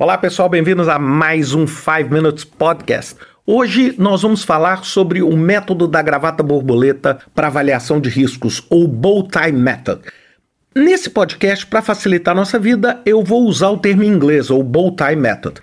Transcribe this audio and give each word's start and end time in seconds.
Olá 0.00 0.16
pessoal, 0.16 0.48
bem-vindos 0.48 0.88
a 0.88 0.98
mais 0.98 1.52
um 1.52 1.66
5 1.66 2.10
Minutes 2.10 2.42
Podcast. 2.42 3.16
Hoje 3.46 3.94
nós 3.98 4.22
vamos 4.22 4.42
falar 4.42 4.82
sobre 4.82 5.22
o 5.22 5.36
método 5.36 5.86
da 5.86 6.00
gravata 6.00 6.42
borboleta 6.42 7.18
para 7.34 7.48
avaliação 7.48 8.00
de 8.00 8.08
riscos, 8.08 8.64
ou 8.70 8.88
Bow 8.88 9.28
Tie 9.28 9.52
Method. 9.52 10.00
Nesse 10.74 11.10
podcast, 11.10 11.66
para 11.66 11.82
facilitar 11.82 12.34
nossa 12.34 12.58
vida, 12.58 13.02
eu 13.04 13.22
vou 13.22 13.44
usar 13.44 13.68
o 13.68 13.76
termo 13.76 14.02
em 14.02 14.08
inglês, 14.08 14.48
ou 14.48 14.62
Bow 14.62 14.96
Tie 14.96 15.16
Method. 15.16 15.60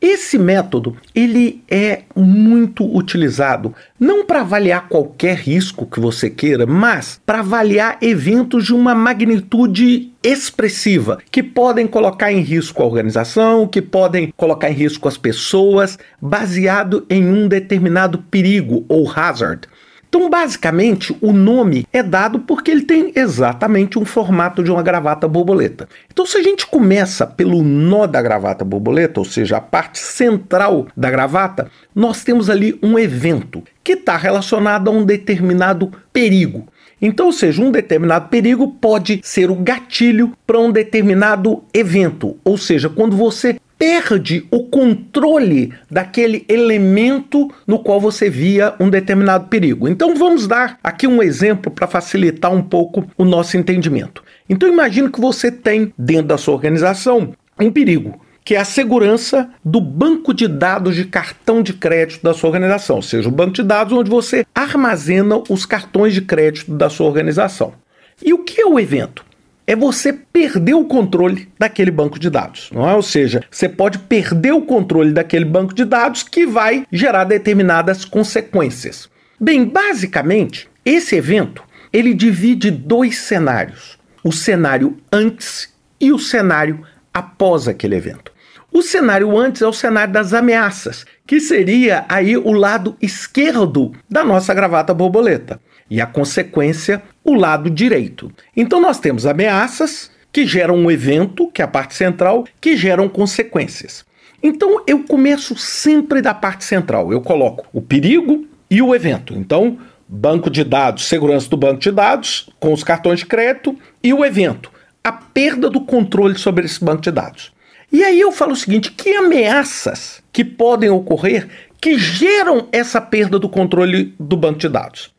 Esse 0.00 0.38
método 0.38 0.96
ele 1.14 1.62
é 1.70 2.04
muito 2.16 2.84
utilizado 2.96 3.74
não 3.98 4.24
para 4.24 4.40
avaliar 4.40 4.88
qualquer 4.88 5.36
risco 5.36 5.84
que 5.84 6.00
você 6.00 6.30
queira, 6.30 6.64
mas 6.64 7.20
para 7.26 7.40
avaliar 7.40 7.98
eventos 8.00 8.64
de 8.64 8.74
uma 8.74 8.94
magnitude 8.94 10.10
expressiva 10.22 11.18
que 11.30 11.42
podem 11.42 11.86
colocar 11.86 12.32
em 12.32 12.40
risco 12.40 12.82
a 12.82 12.86
organização, 12.86 13.68
que 13.68 13.82
podem 13.82 14.32
colocar 14.34 14.70
em 14.70 14.74
risco 14.74 15.06
as 15.06 15.18
pessoas, 15.18 15.98
baseado 16.20 17.04
em 17.10 17.26
um 17.26 17.46
determinado 17.46 18.18
perigo 18.30 18.86
ou 18.88 19.10
hazard. 19.10 19.68
Então, 20.10 20.28
basicamente, 20.28 21.16
o 21.20 21.32
nome 21.32 21.86
é 21.92 22.02
dado 22.02 22.40
porque 22.40 22.68
ele 22.68 22.82
tem 22.82 23.12
exatamente 23.14 23.96
um 23.96 24.04
formato 24.04 24.60
de 24.60 24.68
uma 24.68 24.82
gravata 24.82 25.28
borboleta. 25.28 25.88
Então, 26.12 26.26
se 26.26 26.36
a 26.36 26.42
gente 26.42 26.66
começa 26.66 27.24
pelo 27.24 27.62
nó 27.62 28.08
da 28.08 28.20
gravata 28.20 28.64
borboleta, 28.64 29.20
ou 29.20 29.24
seja, 29.24 29.58
a 29.58 29.60
parte 29.60 30.00
central 30.00 30.88
da 30.96 31.08
gravata, 31.08 31.70
nós 31.94 32.24
temos 32.24 32.50
ali 32.50 32.76
um 32.82 32.98
evento 32.98 33.62
que 33.84 33.92
está 33.92 34.16
relacionado 34.16 34.88
a 34.88 34.90
um 34.90 35.04
determinado 35.04 35.92
perigo. 36.12 36.66
Então, 37.00 37.26
ou 37.26 37.32
seja, 37.32 37.62
um 37.62 37.70
determinado 37.70 38.28
perigo 38.28 38.66
pode 38.66 39.20
ser 39.22 39.48
o 39.48 39.54
gatilho 39.54 40.32
para 40.44 40.58
um 40.58 40.72
determinado 40.72 41.62
evento. 41.72 42.36
Ou 42.44 42.58
seja, 42.58 42.88
quando 42.88 43.16
você 43.16 43.59
perde 43.80 44.46
o 44.50 44.64
controle 44.64 45.72
daquele 45.90 46.44
elemento 46.50 47.50
no 47.66 47.78
qual 47.78 47.98
você 47.98 48.28
via 48.28 48.74
um 48.78 48.90
determinado 48.90 49.48
perigo. 49.48 49.88
Então 49.88 50.14
vamos 50.14 50.46
dar 50.46 50.78
aqui 50.84 51.06
um 51.06 51.22
exemplo 51.22 51.72
para 51.72 51.86
facilitar 51.86 52.52
um 52.52 52.60
pouco 52.60 53.10
o 53.16 53.24
nosso 53.24 53.56
entendimento. 53.56 54.22
Então 54.50 54.68
imagine 54.68 55.10
que 55.10 55.18
você 55.18 55.50
tem 55.50 55.94
dentro 55.96 56.26
da 56.26 56.36
sua 56.36 56.52
organização 56.52 57.32
um 57.58 57.72
perigo 57.72 58.20
que 58.44 58.54
é 58.54 58.58
a 58.58 58.64
segurança 58.64 59.48
do 59.64 59.80
banco 59.80 60.34
de 60.34 60.48
dados 60.48 60.96
de 60.96 61.04
cartão 61.04 61.62
de 61.62 61.72
crédito 61.72 62.22
da 62.22 62.34
sua 62.34 62.48
organização, 62.48 62.96
ou 62.96 63.02
seja, 63.02 63.28
o 63.28 63.32
banco 63.32 63.52
de 63.52 63.62
dados 63.62 63.92
onde 63.92 64.10
você 64.10 64.44
armazena 64.54 65.40
os 65.48 65.64
cartões 65.64 66.14
de 66.14 66.22
crédito 66.22 66.72
da 66.72 66.90
sua 66.90 67.06
organização. 67.06 67.74
E 68.22 68.32
o 68.32 68.38
que 68.38 68.60
é 68.60 68.66
o 68.66 68.80
evento? 68.80 69.24
É 69.70 69.76
você 69.76 70.12
perder 70.12 70.74
o 70.74 70.84
controle 70.84 71.48
daquele 71.56 71.92
banco 71.92 72.18
de 72.18 72.28
dados, 72.28 72.70
não 72.72 72.90
é? 72.90 72.96
Ou 72.96 73.02
seja, 73.02 73.44
você 73.48 73.68
pode 73.68 74.00
perder 74.00 74.50
o 74.50 74.62
controle 74.62 75.12
daquele 75.12 75.44
banco 75.44 75.72
de 75.72 75.84
dados 75.84 76.24
que 76.24 76.44
vai 76.44 76.84
gerar 76.90 77.22
determinadas 77.22 78.04
consequências. 78.04 79.08
Bem, 79.40 79.64
basicamente, 79.64 80.68
esse 80.84 81.14
evento 81.14 81.62
ele 81.92 82.12
divide 82.12 82.68
dois 82.68 83.18
cenários: 83.18 83.96
o 84.24 84.32
cenário 84.32 84.96
antes 85.12 85.72
e 86.00 86.10
o 86.10 86.18
cenário 86.18 86.84
após 87.14 87.68
aquele 87.68 87.94
evento. 87.94 88.32
O 88.72 88.82
cenário 88.82 89.38
antes 89.38 89.62
é 89.62 89.68
o 89.68 89.72
cenário 89.72 90.12
das 90.12 90.34
ameaças, 90.34 91.06
que 91.24 91.38
seria 91.38 92.04
aí 92.08 92.36
o 92.36 92.50
lado 92.50 92.96
esquerdo 93.00 93.92
da 94.10 94.24
nossa 94.24 94.52
gravata 94.52 94.92
borboleta 94.92 95.60
e 95.90 96.00
a 96.00 96.06
consequência, 96.06 97.02
o 97.24 97.34
lado 97.34 97.68
direito. 97.68 98.32
Então 98.56 98.80
nós 98.80 99.00
temos 99.00 99.26
ameaças 99.26 100.10
que 100.32 100.46
geram 100.46 100.76
um 100.76 100.90
evento, 100.90 101.50
que 101.50 101.60
é 101.60 101.64
a 101.64 101.68
parte 101.68 101.94
central, 101.94 102.46
que 102.60 102.76
geram 102.76 103.08
consequências. 103.08 104.04
Então 104.42 104.82
eu 104.86 105.02
começo 105.02 105.56
sempre 105.56 106.22
da 106.22 106.32
parte 106.32 106.64
central. 106.64 107.12
Eu 107.12 107.20
coloco 107.20 107.66
o 107.72 107.82
perigo 107.82 108.46
e 108.70 108.80
o 108.80 108.94
evento. 108.94 109.34
Então, 109.34 109.78
banco 110.08 110.48
de 110.48 110.64
dados, 110.64 111.06
segurança 111.06 111.48
do 111.48 111.56
banco 111.56 111.80
de 111.80 111.90
dados, 111.90 112.48
com 112.58 112.72
os 112.72 112.84
cartões 112.84 113.20
de 113.20 113.26
crédito 113.26 113.76
e 114.02 114.14
o 114.14 114.24
evento, 114.24 114.70
a 115.02 115.12
perda 115.12 115.68
do 115.68 115.80
controle 115.80 116.38
sobre 116.38 116.64
esse 116.64 116.82
banco 116.82 117.02
de 117.02 117.10
dados. 117.10 117.52
E 117.92 118.04
aí 118.04 118.20
eu 118.20 118.30
falo 118.30 118.52
o 118.52 118.56
seguinte: 118.56 118.92
que 118.92 119.14
ameaças 119.14 120.22
que 120.32 120.44
podem 120.44 120.90
ocorrer 120.90 121.48
que 121.80 121.98
geram 121.98 122.68
essa 122.70 123.00
perda 123.00 123.38
do 123.38 123.48
controle 123.48 124.14
do 124.18 124.36
banco 124.36 124.58
de 124.58 124.68
dados? 124.68 125.10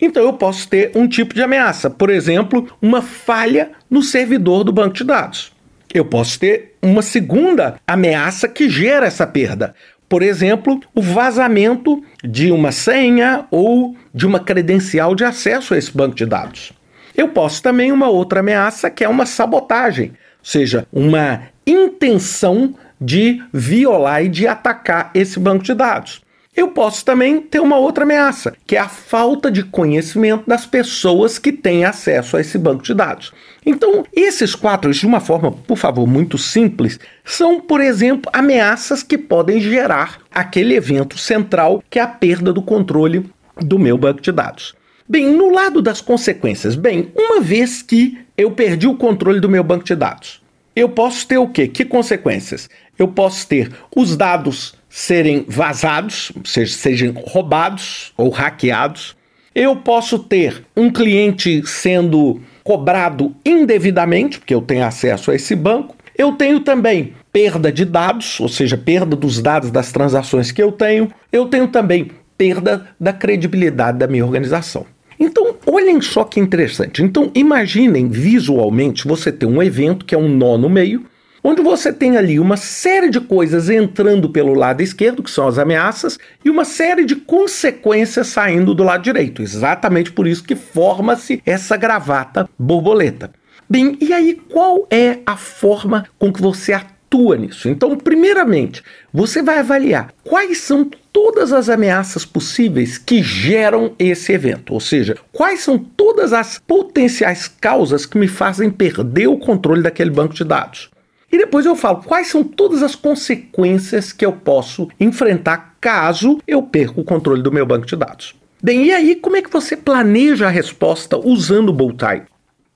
Então 0.00 0.22
eu 0.22 0.32
posso 0.32 0.68
ter 0.68 0.92
um 0.94 1.06
tipo 1.06 1.34
de 1.34 1.42
ameaça, 1.42 1.90
por 1.90 2.10
exemplo, 2.10 2.66
uma 2.80 3.02
falha 3.02 3.70
no 3.90 4.02
servidor 4.02 4.64
do 4.64 4.72
banco 4.72 4.94
de 4.94 5.04
dados. 5.04 5.52
Eu 5.92 6.04
posso 6.04 6.38
ter 6.38 6.76
uma 6.80 7.02
segunda 7.02 7.76
ameaça 7.86 8.48
que 8.48 8.68
gera 8.68 9.06
essa 9.06 9.26
perda. 9.26 9.74
Por 10.08 10.22
exemplo, 10.22 10.80
o 10.94 11.02
vazamento 11.02 12.02
de 12.24 12.50
uma 12.50 12.72
senha 12.72 13.46
ou 13.50 13.96
de 14.14 14.26
uma 14.26 14.40
credencial 14.40 15.14
de 15.14 15.24
acesso 15.24 15.74
a 15.74 15.78
esse 15.78 15.96
banco 15.96 16.14
de 16.14 16.26
dados. 16.26 16.72
Eu 17.16 17.28
posso 17.28 17.62
também 17.62 17.92
uma 17.92 18.08
outra 18.08 18.40
ameaça 18.40 18.90
que 18.90 19.04
é 19.04 19.08
uma 19.08 19.26
sabotagem, 19.26 20.08
ou 20.08 20.44
seja, 20.44 20.86
uma 20.92 21.42
intenção 21.66 22.74
de 23.00 23.42
violar 23.52 24.24
e 24.24 24.28
de 24.28 24.46
atacar 24.46 25.10
esse 25.14 25.38
banco 25.38 25.64
de 25.64 25.74
dados. 25.74 26.22
Eu 26.56 26.68
posso 26.68 27.04
também 27.04 27.40
ter 27.40 27.60
uma 27.60 27.76
outra 27.76 28.02
ameaça, 28.02 28.52
que 28.66 28.74
é 28.74 28.80
a 28.80 28.88
falta 28.88 29.50
de 29.50 29.62
conhecimento 29.62 30.48
das 30.48 30.66
pessoas 30.66 31.38
que 31.38 31.52
têm 31.52 31.84
acesso 31.84 32.36
a 32.36 32.40
esse 32.40 32.58
banco 32.58 32.82
de 32.82 32.92
dados. 32.92 33.32
Então, 33.64 34.04
esses 34.12 34.54
quatro, 34.54 34.92
de 34.92 35.06
uma 35.06 35.20
forma, 35.20 35.52
por 35.52 35.76
favor, 35.76 36.06
muito 36.08 36.36
simples, 36.36 36.98
são, 37.24 37.60
por 37.60 37.80
exemplo, 37.80 38.30
ameaças 38.34 39.02
que 39.02 39.16
podem 39.16 39.60
gerar 39.60 40.20
aquele 40.30 40.74
evento 40.74 41.16
central, 41.16 41.84
que 41.88 42.00
é 42.00 42.02
a 42.02 42.08
perda 42.08 42.52
do 42.52 42.62
controle 42.62 43.30
do 43.56 43.78
meu 43.78 43.96
banco 43.96 44.20
de 44.20 44.32
dados. 44.32 44.74
Bem, 45.08 45.32
no 45.32 45.52
lado 45.52 45.80
das 45.80 46.00
consequências, 46.00 46.74
bem, 46.74 47.12
uma 47.16 47.40
vez 47.40 47.80
que 47.80 48.18
eu 48.36 48.50
perdi 48.50 48.88
o 48.88 48.96
controle 48.96 49.38
do 49.38 49.48
meu 49.48 49.62
banco 49.62 49.84
de 49.84 49.94
dados, 49.94 50.42
eu 50.74 50.88
posso 50.88 51.26
ter 51.26 51.38
o 51.38 51.48
quê? 51.48 51.68
Que 51.68 51.84
consequências? 51.84 52.68
Eu 52.98 53.08
posso 53.08 53.46
ter 53.46 53.70
os 53.94 54.16
dados 54.16 54.74
serem 54.90 55.46
vazados, 55.48 56.32
seja, 56.44 56.74
sejam 56.74 57.12
roubados 57.12 58.12
ou 58.16 58.28
hackeados. 58.28 59.16
Eu 59.54 59.76
posso 59.76 60.18
ter 60.18 60.64
um 60.76 60.90
cliente 60.90 61.66
sendo 61.66 62.40
cobrado 62.64 63.34
indevidamente, 63.46 64.38
porque 64.38 64.54
eu 64.54 64.60
tenho 64.60 64.84
acesso 64.84 65.30
a 65.30 65.34
esse 65.34 65.54
banco. 65.54 65.96
Eu 66.18 66.32
tenho 66.32 66.60
também 66.60 67.14
perda 67.32 67.72
de 67.72 67.84
dados, 67.84 68.38
ou 68.40 68.48
seja, 68.48 68.76
perda 68.76 69.16
dos 69.16 69.40
dados 69.40 69.70
das 69.70 69.92
transações 69.92 70.50
que 70.50 70.62
eu 70.62 70.72
tenho. 70.72 71.10
Eu 71.32 71.46
tenho 71.46 71.68
também 71.68 72.10
perda 72.36 72.88
da 72.98 73.12
credibilidade 73.12 73.98
da 73.98 74.06
minha 74.06 74.24
organização. 74.24 74.84
Então, 75.18 75.54
olhem 75.66 76.00
só 76.00 76.24
que 76.24 76.40
interessante. 76.40 77.02
Então, 77.02 77.30
imaginem 77.34 78.08
visualmente 78.08 79.06
você 79.06 79.30
ter 79.30 79.46
um 79.46 79.62
evento 79.62 80.04
que 80.04 80.14
é 80.14 80.18
um 80.18 80.28
nó 80.28 80.56
no 80.56 80.68
meio, 80.68 81.04
onde 81.42 81.62
você 81.62 81.92
tem 81.92 82.16
ali 82.16 82.38
uma 82.38 82.56
série 82.56 83.10
de 83.10 83.20
coisas 83.20 83.68
entrando 83.68 84.28
pelo 84.30 84.54
lado 84.54 84.82
esquerdo, 84.82 85.22
que 85.22 85.30
são 85.30 85.46
as 85.46 85.58
ameaças, 85.58 86.18
e 86.44 86.50
uma 86.50 86.64
série 86.64 87.04
de 87.04 87.16
consequências 87.16 88.28
saindo 88.28 88.74
do 88.74 88.84
lado 88.84 89.02
direito. 89.02 89.42
Exatamente 89.42 90.12
por 90.12 90.26
isso 90.26 90.44
que 90.44 90.54
forma-se 90.54 91.42
essa 91.44 91.76
gravata 91.76 92.48
borboleta. 92.58 93.30
Bem, 93.68 93.96
e 94.00 94.12
aí 94.12 94.34
qual 94.50 94.86
é 94.90 95.18
a 95.24 95.36
forma 95.36 96.06
com 96.18 96.32
que 96.32 96.42
você 96.42 96.72
atua 96.72 97.36
nisso? 97.36 97.68
Então, 97.68 97.96
primeiramente, 97.96 98.82
você 99.12 99.42
vai 99.42 99.58
avaliar 99.58 100.12
quais 100.24 100.58
são 100.58 100.90
todas 101.12 101.52
as 101.52 101.68
ameaças 101.68 102.24
possíveis 102.24 102.98
que 102.98 103.22
geram 103.22 103.94
esse 103.98 104.32
evento, 104.32 104.72
ou 104.72 104.80
seja, 104.80 105.16
quais 105.32 105.60
são 105.60 105.78
todas 105.78 106.32
as 106.32 106.58
potenciais 106.58 107.46
causas 107.46 108.06
que 108.06 108.18
me 108.18 108.28
fazem 108.28 108.70
perder 108.70 109.28
o 109.28 109.38
controle 109.38 109.82
daquele 109.82 110.10
banco 110.10 110.34
de 110.34 110.44
dados. 110.44 110.90
E 111.32 111.38
depois 111.38 111.64
eu 111.64 111.76
falo 111.76 112.02
quais 112.02 112.28
são 112.28 112.42
todas 112.42 112.82
as 112.82 112.94
consequências 112.94 114.12
que 114.12 114.26
eu 114.26 114.32
posso 114.32 114.88
enfrentar 114.98 115.76
caso 115.80 116.40
eu 116.46 116.62
perca 116.62 117.00
o 117.00 117.04
controle 117.04 117.42
do 117.42 117.52
meu 117.52 117.64
banco 117.64 117.86
de 117.86 117.96
dados. 117.96 118.34
Bem, 118.62 118.86
e 118.86 118.92
aí 118.92 119.14
como 119.14 119.36
é 119.36 119.42
que 119.42 119.50
você 119.50 119.76
planeja 119.76 120.46
a 120.46 120.50
resposta 120.50 121.16
usando 121.16 121.70
o 121.70 121.72
Bowtie? 121.72 122.22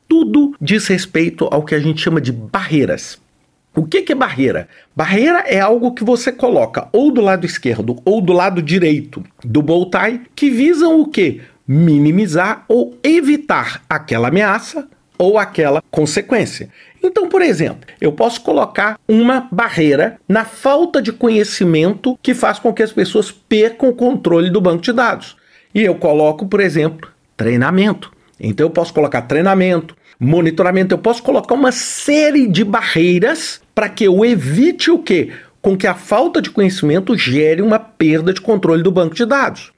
Tudo 0.08 0.54
diz 0.60 0.86
respeito 0.86 1.48
ao 1.50 1.64
que 1.64 1.74
a 1.74 1.80
gente 1.80 2.00
chama 2.00 2.20
de 2.20 2.32
barreiras. 2.32 3.18
O 3.76 3.84
que, 3.84 4.04
é 4.12 4.14
barreira? 4.14 4.68
Barreira 4.94 5.40
é 5.48 5.58
algo 5.58 5.92
que 5.92 6.04
você 6.04 6.30
coloca 6.30 6.88
ou 6.92 7.10
do 7.10 7.20
lado 7.20 7.44
esquerdo 7.44 8.00
ou 8.04 8.20
do 8.20 8.32
lado 8.32 8.62
direito 8.62 9.24
do 9.44 9.60
Bowtie 9.60 10.20
que 10.36 10.48
visam 10.48 11.00
o 11.00 11.08
que? 11.08 11.40
Minimizar 11.66 12.64
ou 12.68 12.96
evitar 13.02 13.82
aquela 13.88 14.28
ameaça 14.28 14.88
ou 15.18 15.38
aquela 15.38 15.82
consequência. 15.90 16.70
Então, 17.04 17.28
por 17.28 17.42
exemplo, 17.42 17.88
eu 18.00 18.12
posso 18.12 18.40
colocar 18.40 18.98
uma 19.06 19.46
barreira 19.52 20.18
na 20.28 20.44
falta 20.44 21.02
de 21.02 21.12
conhecimento 21.12 22.18
que 22.22 22.34
faz 22.34 22.58
com 22.58 22.72
que 22.72 22.82
as 22.82 22.92
pessoas 22.92 23.30
percam 23.30 23.90
o 23.90 23.94
controle 23.94 24.50
do 24.50 24.60
banco 24.60 24.82
de 24.82 24.92
dados. 24.92 25.36
E 25.74 25.82
eu 25.82 25.94
coloco, 25.94 26.46
por 26.46 26.60
exemplo, 26.60 27.10
treinamento. 27.36 28.12
Então 28.40 28.66
eu 28.66 28.70
posso 28.70 28.92
colocar 28.92 29.22
treinamento, 29.22 29.94
monitoramento, 30.18 30.94
eu 30.94 30.98
posso 30.98 31.22
colocar 31.22 31.54
uma 31.54 31.72
série 31.72 32.46
de 32.46 32.64
barreiras 32.64 33.60
para 33.74 33.88
que 33.88 34.04
eu 34.04 34.24
evite 34.24 34.90
o 34.90 34.98
quê? 34.98 35.30
com 35.64 35.78
que 35.78 35.86
a 35.86 35.94
falta 35.94 36.42
de 36.42 36.50
conhecimento 36.50 37.16
gere 37.16 37.62
uma 37.62 37.78
perda 37.78 38.34
de 38.34 38.40
controle 38.42 38.82
do 38.82 38.92
banco 38.92 39.14
de 39.14 39.24
dados. 39.24 39.72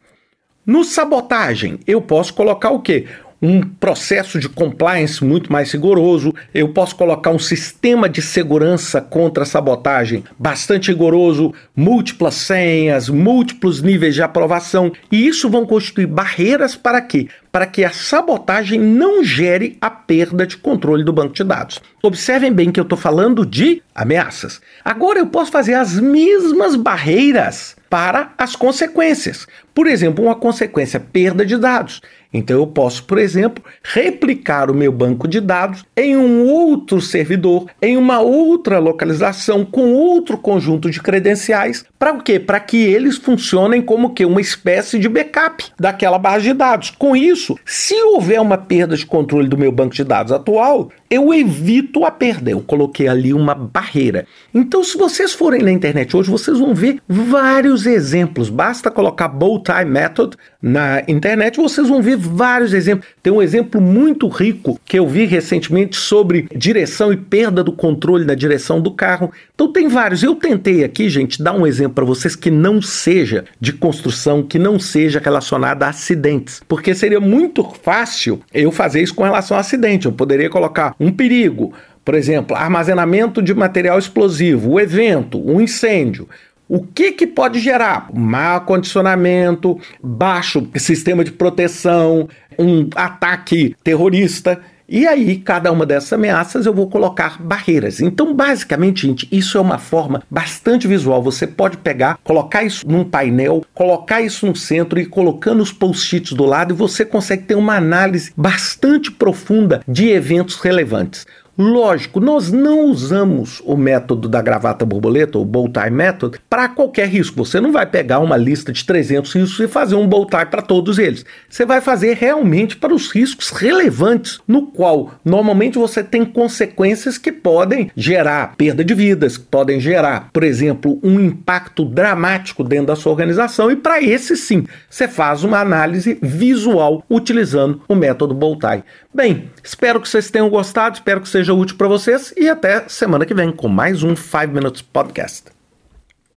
No 0.67 0.83
sabotagem, 0.83 1.79
eu 1.87 2.03
posso 2.03 2.35
colocar 2.35 2.71
o 2.71 2.81
quê? 2.81 3.07
Um 3.41 3.61
processo 3.61 4.39
de 4.39 4.49
compliance 4.49 5.25
muito 5.25 5.53
mais 5.53 5.73
rigoroso, 5.73 6.35
eu 6.55 6.69
posso 6.71 6.97
colocar 6.97 7.31
um 7.31 7.39
sistema 7.39 8.09
de 8.09 8.23
segurança 8.23 9.01
contra 9.01 9.45
sabotagem 9.45 10.25
bastante 10.39 10.91
rigoroso, 10.91 11.53
múltiplas 11.75 12.35
senhas, 12.35 13.09
múltiplos 13.09 13.83
níveis 13.83 14.15
de 14.15 14.23
aprovação, 14.23 14.93
e 15.11 15.27
isso 15.27 15.51
vão 15.51 15.67
constituir 15.67 16.07
barreiras 16.07 16.75
para 16.75 17.01
quê? 17.01 17.29
Para 17.53 17.67
que 17.67 17.85
a 17.85 17.91
sabotagem 17.91 18.79
não 18.79 19.25
gere 19.25 19.77
a 19.81 19.89
perda 19.89 20.47
de 20.47 20.57
controle 20.57 21.05
do 21.05 21.13
banco 21.13 21.35
de 21.35 21.45
dados. 21.45 21.81
Observem 22.03 22.53
bem 22.53 22.71
que 22.71 22.79
eu 22.79 22.85
estou 22.85 22.99
falando 22.99 23.47
de 23.47 23.83
ameaças. 23.95 24.61
Agora 24.85 25.19
eu 25.19 25.27
posso 25.27 25.51
fazer 25.51 25.75
as 25.75 25.99
mesmas 25.99 26.77
barreiras 26.77 27.77
para 27.89 28.33
as 28.37 28.55
consequências. 28.55 29.47
Por 29.75 29.87
exemplo, 29.87 30.25
uma 30.25 30.35
consequência 30.35 31.01
perda 31.01 31.47
de 31.47 31.57
dados. 31.57 32.01
Então 32.37 32.59
eu 32.59 32.67
posso, 32.67 33.05
por 33.05 33.19
exemplo, 33.19 33.65
replicar 33.83 34.71
o 34.71 34.75
meu 34.75 34.93
banco 34.93 35.27
de 35.27 35.41
dados 35.41 35.85
em 35.97 36.17
um 36.17 36.45
outro 36.47 37.01
servidor, 37.01 37.67
em 37.81 37.97
uma 37.97 38.21
outra 38.21 38.79
localização, 38.79 39.65
com 39.65 39.95
outro 39.95 40.37
conjunto 40.37 40.91
de 40.91 41.01
credenciais, 41.01 41.85
para 41.99 42.13
o 42.13 42.23
quê? 42.23 42.39
Para 42.39 42.61
que 42.61 42.77
eles 42.77 43.17
funcionem 43.17 43.81
como 43.81 44.11
que 44.11 44.27
uma 44.27 44.41
espécie 44.41 44.99
de 44.99 45.09
backup 45.09 45.65
daquela 45.79 46.19
base 46.19 46.45
de 46.45 46.53
dados. 46.53 46.91
Com 46.91 47.17
isso, 47.17 47.59
se 47.65 47.95
houver 48.03 48.41
uma 48.41 48.59
perda 48.59 48.97
de 48.97 49.07
controle 49.07 49.49
do 49.49 49.57
meu 49.57 49.73
banco 49.73 49.95
de 49.95 50.05
dados 50.05 50.33
atual, 50.33 50.91
eu 51.09 51.33
evito 51.33 52.05
a 52.05 52.11
perda. 52.11 52.51
Eu 52.51 52.61
coloquei 52.61 53.09
ali 53.09 53.33
uma 53.33 53.55
barreira. 53.55 54.27
Então, 54.53 54.85
se 54.85 54.99
vocês 54.99 55.33
forem 55.33 55.63
na 55.63 55.73
internet 55.73 56.17
hoje, 56.17 56.31
vocês 56.31 56.59
vão 56.59 56.75
ver 56.75 57.01
vários 57.09 57.87
exemplos. 57.87 58.51
Basta 58.51 58.91
colocar 58.91 59.29
Bow 59.29 59.63
Tie 59.63 59.85
Method 59.85 60.37
na 60.61 61.03
internet, 61.07 61.57
vocês 61.57 61.89
vão 61.89 62.03
ver 62.03 62.17
vários 62.27 62.73
exemplos. 62.73 63.09
Tem 63.23 63.33
um 63.33 63.41
exemplo 63.41 63.81
muito 63.81 64.29
rico 64.29 64.81
que 64.85 64.99
eu 64.99 65.07
vi 65.07 65.25
recentemente 65.25 65.97
sobre 65.97 66.49
direção 66.55 67.13
e 67.13 67.17
perda 67.17 67.63
do 67.63 67.73
controle 67.73 68.25
da 68.25 68.35
direção 68.35 68.81
do 68.81 68.91
carro. 68.91 69.33
Então, 69.55 69.73
tem 69.73 69.89
vários. 69.89 70.23
Eu 70.23 70.35
tentei 70.35 70.85
aqui, 70.85 71.09
gente, 71.09 71.43
dar 71.43 71.55
um 71.55 71.67
exemplo 71.67 71.95
para 71.95 72.05
vocês 72.05 72.37
que 72.37 72.51
não 72.51 72.83
seja 72.83 73.45
de 73.61 73.73
construção, 73.73 74.43
que 74.43 74.59
não 74.59 74.79
seja 74.79 75.21
relacionado 75.21 75.83
a 75.83 75.89
acidentes, 75.89 76.61
porque 76.67 76.95
seria 76.95 77.21
muito 77.21 77.65
fácil 77.83 78.41
eu 78.53 78.71
fazer 78.71 79.03
isso 79.03 79.15
com 79.15 79.25
relação 79.25 79.57
a 79.57 79.61
acidente. 79.61 80.07
Eu 80.07 80.13
poderia 80.13 80.51
colocar 80.51 80.95
um 80.99 81.13
perigo, 81.13 81.73
por 82.05 82.15
exemplo, 82.15 82.57
armazenamento 82.57 83.43
de 83.43 83.55
material 83.55 83.99
explosivo, 83.99 84.73
o 84.73 84.81
evento, 84.81 85.39
um 85.39 85.61
incêndio. 85.61 86.29
O 86.69 86.81
que, 86.85 87.13
que 87.13 87.27
pode 87.29 87.61
gerar? 87.61 88.09
Mau 88.13 88.61
condicionamento, 88.63 89.79
baixo 90.03 90.67
sistema 90.77 91.23
de 91.23 91.31
proteção, 91.31 92.29
um 92.59 92.89
ataque 92.97 93.77
terrorista. 93.85 94.61
E 94.89 95.07
aí, 95.07 95.37
cada 95.37 95.71
uma 95.71 95.87
dessas 95.87 96.13
ameaças 96.13 96.67
eu 96.67 96.73
vou 96.73 96.89
colocar 96.89 97.41
barreiras. 97.41 98.01
Então, 98.01 98.35
basicamente, 98.35 99.07
gente, 99.07 99.29
isso 99.31 99.59
é 99.59 99.61
uma 99.61 99.79
forma 99.79 100.23
bastante 100.31 100.89
visual. 100.89 101.23
Você 101.23 101.47
pode 101.47 101.77
pegar, 101.77 102.19
colocar 102.23 102.65
isso 102.65 102.87
num 102.89 103.05
painel, 103.05 103.65
colocar 103.73 104.21
isso 104.21 104.47
no 104.47 104.55
centro 104.55 104.99
e 105.01 105.07
colocando 105.07 105.61
os 105.61 105.73
post-its 105.73 106.33
do 106.33 106.45
lado, 106.45 106.73
e 106.73 106.77
você 106.77 107.05
consegue 107.05 107.45
ter 107.45 107.57
uma 107.57 107.77
análise 107.77 108.33
bastante 108.37 109.11
profunda 109.11 109.83
de 109.87 110.09
eventos 110.09 110.57
relevantes. 110.57 111.27
Lógico, 111.59 112.21
nós 112.21 112.53
não 112.53 112.85
usamos 112.91 113.63
o 113.65 113.79
método 113.79 114.29
da 114.29 114.43
gravata 114.43 114.85
borboleta, 114.85 115.39
o 115.39 115.45
bow 115.45 115.71
tie 115.71 115.91
method, 115.91 116.39
para 116.51 116.69
qualquer 116.69 117.09
risco. 117.09 117.43
Você 117.43 117.59
não 117.63 117.73
vai 117.73 117.87
pegar 117.87 118.19
uma 118.19 118.37
lista 118.37 118.71
de 118.75 118.85
300 118.85 119.33
riscos 119.33 119.61
e 119.61 119.67
fazer 119.67 119.95
um 119.95 120.07
bow 120.07 120.27
tie 120.27 120.45
para 120.45 120.61
todos 120.61 120.99
eles. 120.99 121.25
Você 121.49 121.65
vai 121.65 121.81
fazer 121.81 122.15
realmente 122.15 122.77
para 122.77 122.93
os 122.93 123.11
riscos 123.11 123.49
relevantes, 123.49 124.39
no 124.47 124.67
qual 124.67 125.15
normalmente 125.25 125.79
você 125.79 126.05
tem 126.05 126.27
consequências 126.27 127.17
que 127.17 127.33
podem 127.33 127.91
gerar 127.97 128.55
perda 128.57 128.85
de 128.85 128.93
vidas, 128.93 129.39
que 129.39 129.45
podem 129.47 129.81
gerar, 129.81 130.29
por 130.35 130.45
exemplo, 130.45 131.01
um 131.03 131.19
impacto 131.19 131.87
dramático 131.87 132.63
dentro 132.63 132.89
da 132.89 132.97
sua 132.97 133.13
organização. 133.13 133.71
E 133.71 133.77
para 133.77 134.03
esse 134.03 134.37
sim, 134.37 134.67
você 134.91 135.09
faz 135.09 135.43
uma 135.43 135.61
análise 135.61 136.19
visual 136.21 137.03
utilizando 137.09 137.81
o 137.89 137.95
método 137.95 138.35
bow 138.35 138.59
tie. 138.59 138.85
Bem, 139.15 139.51
espero 139.65 139.99
que 139.99 140.07
vocês 140.07 140.31
tenham 140.31 140.51
gostado, 140.51 140.97
espero 140.97 141.23
que 141.23 141.29
seja 141.47 141.55
útil 141.55 141.77
para 141.77 141.87
vocês 141.87 142.35
e 142.37 142.49
até 142.49 142.89
semana 142.89 143.25
que 143.25 143.33
vem 143.33 143.53
com 143.53 143.69
mais 143.69 144.03
um 144.03 144.17
5 144.17 144.49
Minutes 144.49 144.83
Podcast. 144.83 145.56